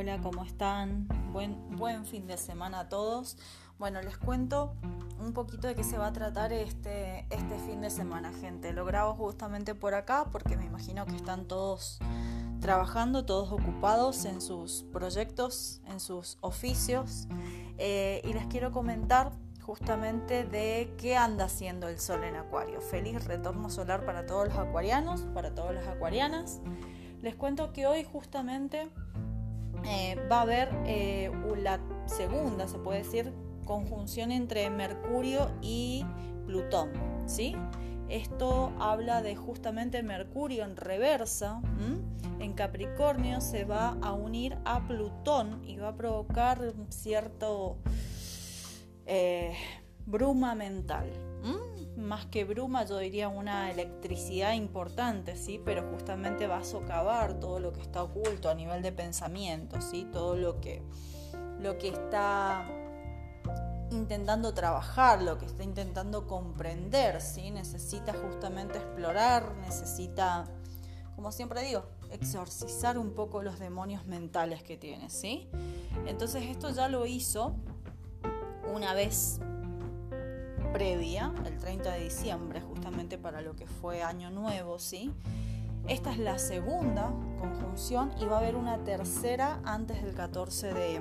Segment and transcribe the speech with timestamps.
[0.00, 1.08] Hola, ¿cómo están?
[1.32, 3.36] Buen, fin de semana a todos.
[3.80, 4.76] Bueno, les cuento
[5.18, 8.72] un poquito de qué se va a tratar este, este fin de semana, gente.
[8.72, 11.98] Lo grabo justamente por acá porque me imagino que están todos
[12.60, 17.26] trabajando, todos ocupados en sus proyectos, en sus oficios.
[17.78, 22.80] Eh, y les quiero comentar justamente de qué anda haciendo el sol en Acuario.
[22.80, 26.60] Feliz retorno solar para todos los acuarianos, para todas las acuarianas.
[27.20, 28.88] Les cuento que hoy justamente
[29.84, 31.30] eh, va a haber eh,
[31.62, 33.32] la segunda, se puede decir,
[33.64, 36.04] conjunción entre Mercurio y
[36.46, 36.90] Plutón,
[37.26, 37.54] ¿sí?
[38.08, 41.60] Esto habla de justamente Mercurio en reversa,
[42.40, 47.76] en Capricornio se va a unir a Plutón y va a provocar cierto
[49.04, 49.54] eh,
[50.06, 51.10] bruma mental.
[51.98, 55.60] Más que bruma, yo diría una electricidad importante, ¿sí?
[55.64, 60.06] Pero justamente va a socavar todo lo que está oculto a nivel de pensamiento, ¿sí?
[60.12, 60.80] Todo lo que,
[61.60, 62.64] lo que está
[63.90, 67.50] intentando trabajar, lo que está intentando comprender, ¿sí?
[67.50, 70.44] Necesita justamente explorar, necesita,
[71.16, 75.48] como siempre digo, exorcizar un poco los demonios mentales que tiene, ¿sí?
[76.06, 77.56] Entonces esto ya lo hizo
[78.72, 79.40] una vez
[80.72, 85.12] previa, el 30 de diciembre, justamente para lo que fue Año Nuevo, ¿sí?
[85.86, 91.00] Esta es la segunda conjunción y va a haber una tercera antes del 14 de,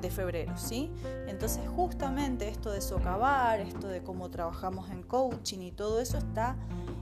[0.00, 0.90] de febrero, ¿sí?
[1.26, 6.56] Entonces justamente esto de socavar, esto de cómo trabajamos en coaching y todo eso está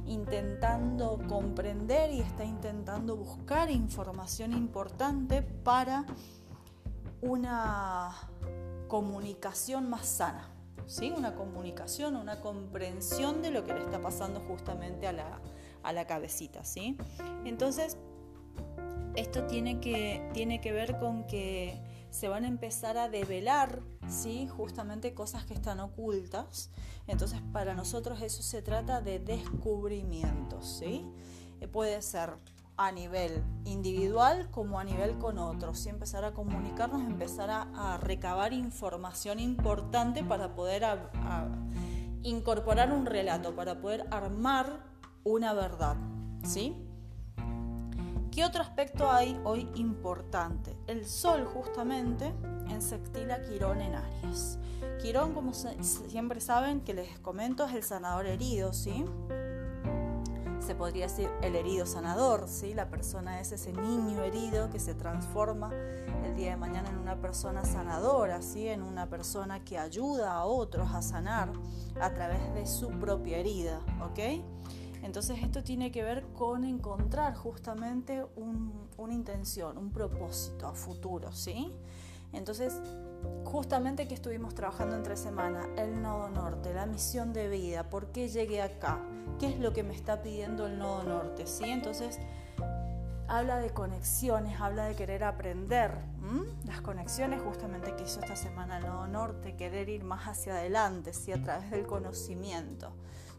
[0.06, 6.04] intentando comprender y está intentando buscar información importante para
[7.20, 8.10] una
[8.88, 10.48] comunicación más sana,
[10.86, 11.12] ¿sí?
[11.16, 15.40] Una comunicación, una comprensión de lo que le está pasando justamente a la,
[15.82, 16.96] a la cabecita, ¿sí?
[17.44, 17.96] Entonces,
[19.14, 24.46] esto tiene que, tiene que ver con que se van a empezar a develar, ¿sí?
[24.46, 26.70] Justamente cosas que están ocultas.
[27.06, 31.06] Entonces, para nosotros eso se trata de descubrimiento, ¿sí?
[31.60, 32.34] Eh, puede ser
[32.76, 38.52] a nivel individual como a nivel con otros y empezar a comunicarnos, empezar a, recabar
[38.52, 40.84] información importante para poder
[42.22, 44.84] incorporar un relato, para poder armar
[45.24, 45.96] una verdad.
[46.44, 46.76] ¿sí?
[48.30, 50.74] ¿Qué otro aspecto hay hoy importante?
[50.86, 52.32] El Sol justamente
[52.68, 54.58] en sextila Quirón en Aries.
[55.02, 59.04] Quirón, como siempre saben que les comento, es el sanador herido, ¿sí?
[60.62, 62.72] Se podría decir el herido sanador, ¿sí?
[62.72, 65.70] la persona es ese niño herido que se transforma
[66.24, 68.68] el día de mañana en una persona sanadora, ¿sí?
[68.68, 71.52] en una persona que ayuda a otros a sanar
[72.00, 73.80] a través de su propia herida.
[74.04, 74.42] ¿ok?
[75.02, 81.32] Entonces esto tiene que ver con encontrar justamente una intención, un propósito a futuro.
[81.32, 81.72] ¿sí?
[82.32, 82.80] Entonces
[83.44, 88.28] justamente que estuvimos trabajando entre semana, el nodo norte, la misión de vida, por qué
[88.28, 89.00] llegué acá,
[89.38, 91.64] qué es lo que me está pidiendo el nodo norte, ¿sí?
[91.64, 92.18] Entonces,
[93.28, 95.96] habla de conexiones, habla de querer aprender,
[96.66, 101.32] las conexiones justamente que esta semana el nodo norte, querer ir más hacia adelante, ¿sí?
[101.32, 102.92] A través del conocimiento.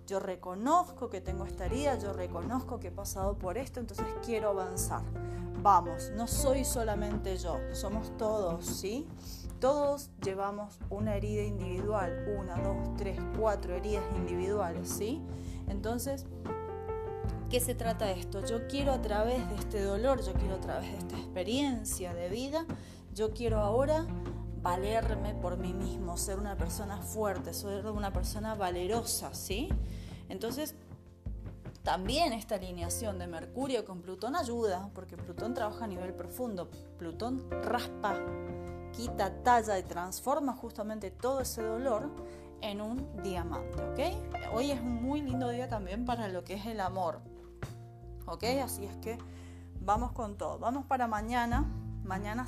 [0.05, 4.49] Yo reconozco que tengo esta herida, yo reconozco que he pasado por esto, entonces quiero
[4.49, 5.03] avanzar.
[5.61, 9.07] Vamos, no soy solamente yo, somos todos, ¿sí?
[9.61, 15.21] Todos llevamos una herida individual, una, dos, tres, cuatro heridas individuales, ¿sí?
[15.67, 16.25] Entonces,
[17.49, 18.45] ¿qué se trata esto?
[18.45, 22.29] Yo quiero a través de este dolor, yo quiero a través de esta experiencia de
[22.29, 22.65] vida,
[23.13, 24.05] yo quiero ahora
[24.61, 29.69] valerme por mí mismo, ser una persona fuerte, ser una persona valerosa, ¿sí?
[30.29, 30.75] Entonces,
[31.83, 37.49] también esta alineación de Mercurio con Plutón ayuda, porque Plutón trabaja a nivel profundo, Plutón
[37.51, 38.17] raspa
[38.93, 42.09] quita, talla y transforma justamente todo ese dolor
[42.63, 44.53] en un diamante, ¿ok?
[44.53, 47.19] Hoy es un muy lindo día también para lo que es el amor,
[48.25, 48.43] ¿ok?
[48.63, 49.17] Así es que
[49.81, 50.57] vamos con todo.
[50.59, 51.69] Vamos para mañana,
[52.03, 52.45] mañana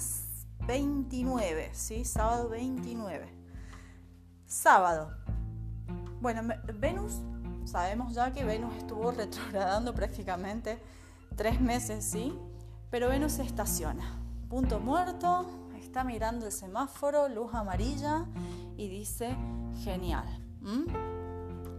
[0.66, 2.06] 29, ¿sí?
[2.06, 3.28] Sábado 29.
[4.48, 5.12] Sábado.
[6.22, 7.20] Bueno, Venus,
[7.66, 10.82] sabemos ya que Venus estuvo retrogradando prácticamente
[11.36, 12.34] tres meses, ¿sí?
[12.90, 14.18] Pero Venus se estaciona.
[14.50, 15.46] Punto muerto,
[15.96, 18.26] está mirando el semáforo, luz amarilla,
[18.76, 19.34] y dice,
[19.82, 20.26] genial.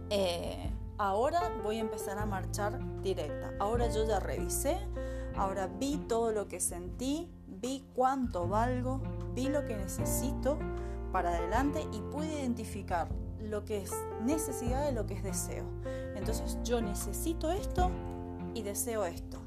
[0.09, 3.53] Eh, ahora voy a empezar a marchar directa.
[3.59, 4.75] Ahora yo ya revisé,
[5.35, 9.03] ahora vi todo lo que sentí, vi cuánto valgo,
[9.35, 10.57] vi lo que necesito
[11.11, 13.09] para adelante y pude identificar
[13.39, 13.91] lo que es
[14.23, 15.65] necesidad de lo que es deseo.
[16.15, 17.91] Entonces yo necesito esto
[18.55, 19.37] y deseo esto.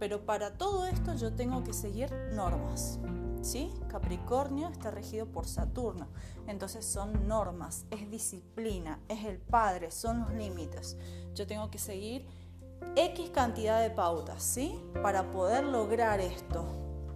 [0.00, 2.98] Pero para todo esto yo tengo que seguir normas.
[3.42, 3.72] ¿Sí?
[3.88, 6.08] Capricornio está regido por Saturno,
[6.46, 10.96] entonces son normas, es disciplina, es el padre, son los límites.
[11.34, 12.26] Yo tengo que seguir
[12.96, 14.80] X cantidad de pautas, ¿sí?
[15.02, 16.64] Para poder lograr esto.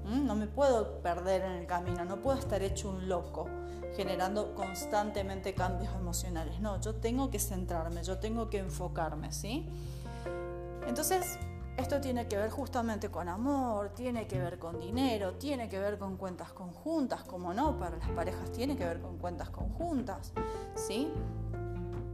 [0.04, 3.48] No me puedo perder en el camino, no puedo estar hecho un loco
[3.96, 6.60] generando constantemente cambios emocionales.
[6.60, 9.68] No, yo tengo que centrarme, yo tengo que enfocarme, ¿sí?
[10.86, 11.38] Entonces,
[11.76, 15.98] esto tiene que ver justamente con amor, tiene que ver con dinero, tiene que ver
[15.98, 20.32] con cuentas conjuntas, como no, para las parejas tiene que ver con cuentas conjuntas,
[20.74, 21.08] ¿sí?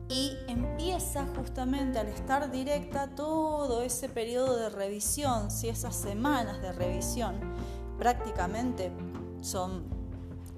[0.09, 6.73] Y empieza justamente al estar directa todo ese periodo de revisión, si esas semanas de
[6.73, 7.35] revisión
[7.99, 8.93] prácticamente
[9.41, 9.98] son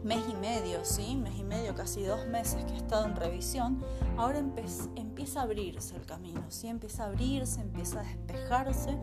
[0.02, 1.16] mes y medio, ¿sí?
[1.16, 3.82] Mes y medio, casi dos meses que he estado en revisión,
[4.16, 6.68] ahora empieza a abrirse el camino, ¿sí?
[6.68, 8.96] Empieza a abrirse, empieza a despejarse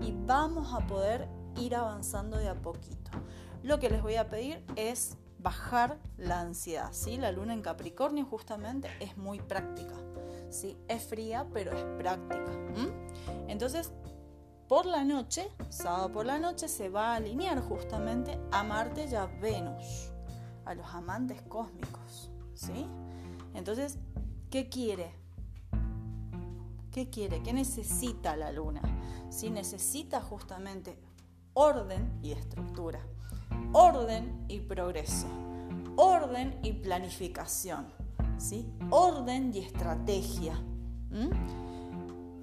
[0.00, 3.10] y vamos a poder ir avanzando de a poquito.
[3.62, 7.16] Lo que les voy a pedir es bajar la ansiedad, ¿sí?
[7.16, 9.94] La luna en Capricornio justamente es muy práctica,
[10.50, 10.76] ¿sí?
[10.88, 12.50] Es fría, pero es práctica.
[13.48, 13.92] Entonces,
[14.68, 19.14] por la noche, sábado por la noche, se va a alinear justamente a Marte y
[19.14, 20.13] a Venus
[20.64, 22.86] a los amantes cósmicos, ¿sí?
[23.54, 23.98] Entonces,
[24.50, 25.14] ¿qué quiere?
[26.90, 27.42] ¿Qué quiere?
[27.42, 28.80] ¿Qué necesita la luna?
[29.30, 30.96] Si necesita justamente
[31.54, 33.00] orden y estructura,
[33.72, 35.26] orden y progreso,
[35.96, 37.86] orden y planificación,
[38.38, 38.72] ¿sí?
[38.90, 40.60] Orden y estrategia.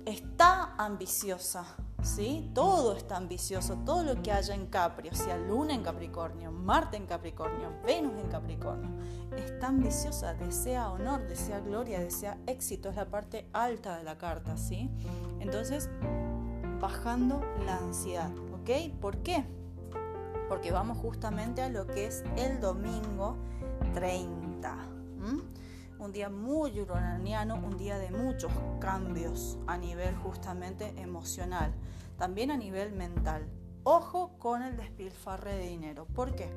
[0.05, 1.65] Está ambiciosa,
[2.01, 2.49] ¿sí?
[2.53, 6.97] Todo está ambicioso, todo lo que haya en Capri, o sea, Luna en Capricornio, Marte
[6.97, 8.89] en Capricornio, Venus en Capricornio,
[9.35, 14.57] está ambiciosa, desea honor, desea gloria, desea éxito, es la parte alta de la carta,
[14.57, 14.89] ¿sí?
[15.39, 15.89] Entonces,
[16.79, 18.93] bajando la ansiedad, ¿ok?
[18.99, 19.45] ¿Por qué?
[20.49, 23.37] Porque vamos justamente a lo que es el domingo
[23.93, 24.90] 30
[26.01, 31.71] un día muy uraniano, un día de muchos cambios a nivel justamente emocional,
[32.17, 33.47] también a nivel mental.
[33.83, 36.07] Ojo con el despilfarre de dinero.
[36.15, 36.49] ¿Por qué?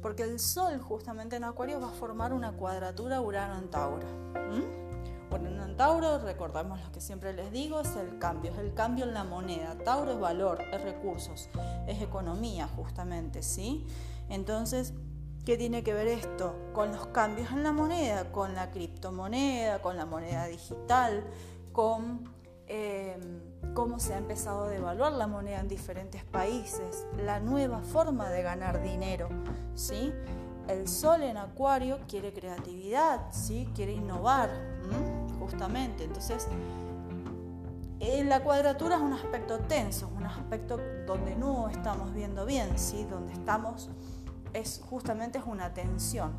[0.00, 4.06] Porque el Sol justamente en Acuario va a formar una cuadratura Urano en Tauro.
[5.30, 9.04] Urano en Tauro, recordamos lo que siempre les digo, es el cambio, es el cambio
[9.04, 9.76] en la moneda.
[9.84, 11.50] Tauro es valor, es recursos,
[11.86, 13.86] es economía justamente, ¿sí?
[14.30, 14.94] Entonces,
[15.44, 16.54] ¿Qué tiene que ver esto?
[16.74, 21.24] Con los cambios en la moneda, con la criptomoneda, con la moneda digital,
[21.72, 22.30] con
[22.66, 23.40] em,
[23.72, 28.42] cómo se ha empezado a devaluar la moneda en diferentes países, la nueva forma de
[28.42, 29.30] ganar dinero.
[29.74, 30.12] ¿sí?
[30.68, 33.66] El sol en acuario quiere creatividad, ¿sí?
[33.74, 34.50] quiere innovar,
[35.38, 36.04] justamente.
[36.04, 36.48] Entonces,
[37.98, 43.04] en la cuadratura es un aspecto tenso, un aspecto donde no estamos viendo bien, ¿sí?
[43.04, 43.88] donde estamos
[44.52, 46.32] es justamente es una tensión.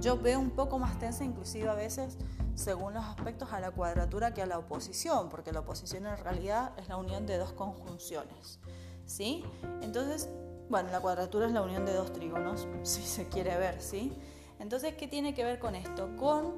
[0.00, 2.16] Yo veo un poco más tensa inclusive a veces
[2.54, 6.72] según los aspectos a la cuadratura que a la oposición, porque la oposición en realidad
[6.78, 8.58] es la unión de dos conjunciones.
[9.06, 9.44] ¿Sí?
[9.82, 10.28] Entonces,
[10.68, 14.12] bueno, la cuadratura es la unión de dos trígonos, si se quiere ver, ¿sí?
[14.58, 16.16] Entonces, ¿qué tiene que ver con esto?
[16.16, 16.54] Con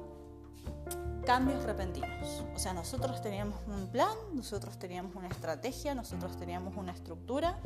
[1.25, 2.43] cambios repentinos.
[2.53, 7.57] O sea, nosotros teníamos un plan, nosotros teníamos una estrategia, nosotros teníamos una estructura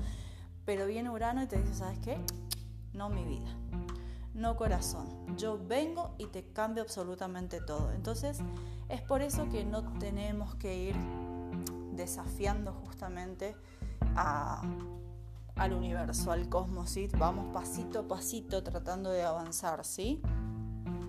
[0.68, 2.18] pero viene Urano y te dice, ¿sabes qué?
[2.92, 3.56] No mi vida,
[4.34, 5.08] no corazón.
[5.38, 7.94] Yo vengo y te cambio absolutamente todo.
[7.94, 8.40] Entonces
[8.90, 10.96] es por eso que no tenemos que ir
[11.94, 13.56] desafiando justamente
[14.14, 16.94] al universo, al cosmos.
[17.18, 20.22] Vamos pasito a pasito tratando de avanzar, ¿sí?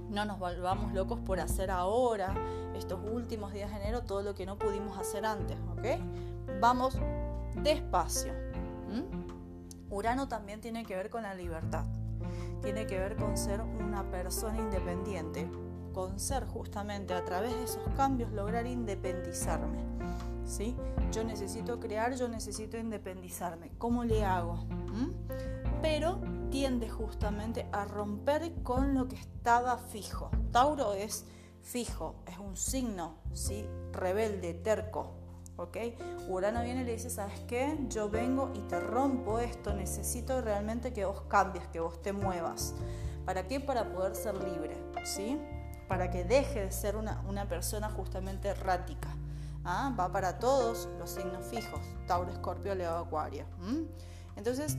[0.09, 2.33] No nos volvamos locos por hacer ahora,
[2.77, 6.61] estos últimos días de enero, todo lo que no pudimos hacer antes, ¿ok?
[6.61, 6.97] Vamos
[7.57, 8.33] despacio.
[9.91, 11.85] Urano también tiene que ver con la libertad,
[12.63, 15.51] tiene que ver con ser una persona independiente,
[15.93, 19.89] con ser justamente a través de esos cambios lograr independizarme.
[20.49, 20.75] ¿sí?
[21.13, 23.73] Yo necesito crear, yo necesito independizarme.
[23.79, 24.65] ¿Cómo le hago?
[24.67, 25.11] ¿Mm?
[25.83, 30.31] Pero tiende justamente a romper con lo que estaba fijo.
[30.51, 31.27] Tauro es
[31.63, 33.67] fijo, es un signo, ¿sí?
[33.93, 35.13] rebelde, terco,
[35.59, 35.77] ¿ok?
[36.29, 37.77] Urano viene y le dice, ¿sabes qué?
[37.89, 42.75] Yo vengo y te rompo esto, necesito realmente que vos cambies, que vos te muevas.
[43.27, 43.61] ¿Para qué?
[43.61, 45.39] Para poder ser libre, ¿sí?
[45.89, 49.09] Para que deje de ser una, persona justamente errática.
[49.65, 49.95] ¿ah?
[49.99, 53.45] Va para todos los signos fijos, Tauro, Escorpio, Leo, Acuario.
[54.37, 54.79] Entonces,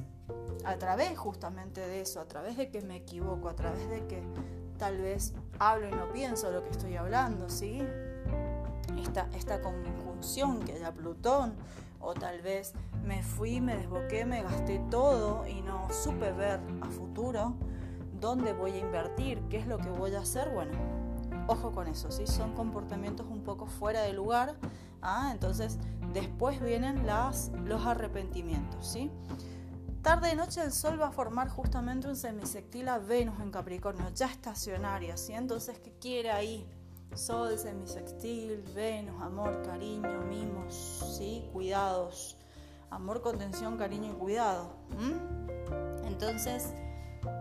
[0.63, 4.24] a través justamente de eso, a través de que me equivoco, a través de que
[4.77, 7.83] tal vez hablo y no pienso lo que estoy hablando, ¿sí?
[8.98, 11.53] Esta, conjunción que haya Plutón
[12.00, 16.89] o tal vez me fui, me desboqué, me gasté todo y no supe ver a
[16.89, 17.55] futuro
[18.19, 20.50] dónde voy a invertir, qué es lo que voy a hacer.
[20.50, 20.74] Bueno,
[21.48, 22.27] ojo con eso, ¿sí?
[22.27, 24.55] son comportamientos un poco fuera de lugar.
[25.01, 25.29] ¿ah?
[25.31, 25.77] Entonces,
[26.13, 28.88] después vienen las, los arrepentimientos.
[28.88, 29.12] ¿sí?
[30.01, 34.10] Tarde y noche el Sol va a formar justamente un semisectil a Venus en Capricornio,
[34.13, 35.17] ya estacionaria.
[35.17, 35.34] ¿sí?
[35.34, 36.67] Entonces, ¿qué quiere ahí?
[37.16, 41.50] Sol, semisextil, Venus, amor, cariño, mimos, ¿sí?
[41.51, 42.38] cuidados.
[42.92, 44.70] Amor, contención, cariño y cuidado.
[46.06, 46.74] Entonces,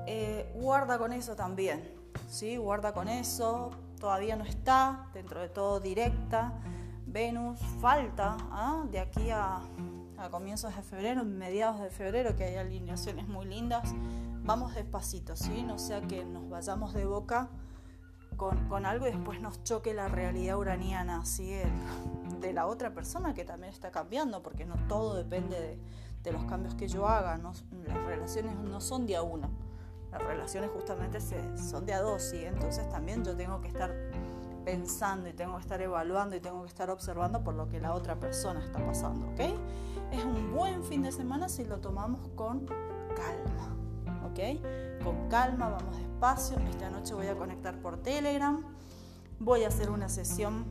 [0.06, 1.94] eh, guarda con eso también.
[2.28, 2.56] ¿sí?
[2.56, 3.70] Guarda con eso.
[4.00, 6.52] Todavía no está, dentro de todo directa.
[7.06, 8.84] Venus falta ¿ah?
[8.90, 9.60] de aquí a,
[10.18, 13.94] a comienzos de febrero, mediados de febrero, que hay alineaciones muy lindas.
[14.42, 15.62] Vamos despacito, ¿sí?
[15.62, 17.48] No sea que nos vayamos de boca
[18.38, 21.52] con, algo y después nos choque la realidad uraniana, ¿sí?
[22.40, 26.74] de la otra persona que también está cambiando, porque no todo depende de, los cambios
[26.74, 29.48] que yo haga, las relaciones no son de a uno,
[30.12, 31.20] las relaciones justamente
[31.56, 32.44] son de a dos, ¿sí?
[32.44, 33.94] entonces también yo tengo que estar
[34.62, 37.94] pensando y tengo que estar evaluando y tengo que estar observando por lo que la
[37.94, 39.40] otra persona está pasando, ¿ok?
[40.12, 43.77] Es un buen fin de semana si lo tomamos con calma.
[45.02, 46.56] Con calma, vamos despacio.
[46.70, 48.62] Esta noche voy a conectar por Telegram.
[49.40, 50.64] Voy a hacer una sesión,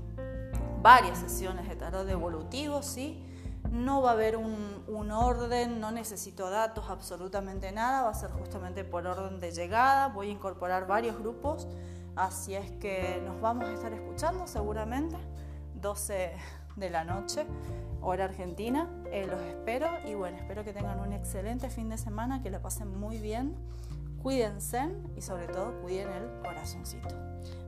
[0.82, 3.22] varias sesiones de tarot evolutivo, ¿sí?
[3.70, 8.32] No va a haber un, un, orden, no necesito datos, absolutamente nada, va a ser
[8.32, 11.68] justamente por orden de llegada, voy a incorporar varios grupos,
[12.16, 15.18] así es que nos vamos a estar escuchando seguramente,
[15.76, 16.32] 12
[16.78, 17.46] de la noche,
[18.02, 18.90] hora argentina.
[19.12, 22.62] Eh, los espero y bueno, espero que tengan un excelente fin de semana, que la
[22.62, 23.56] pasen muy bien.
[24.22, 27.16] Cuídense y sobre todo cuiden el corazoncito.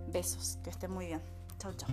[0.07, 1.21] Besos, que estén muy bien.
[1.57, 1.89] Chao, chao.